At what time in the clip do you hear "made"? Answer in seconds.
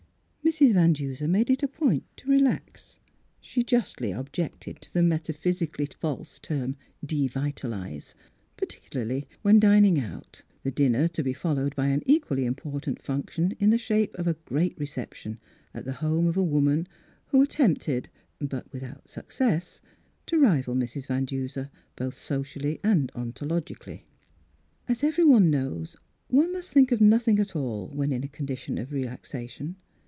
1.29-1.49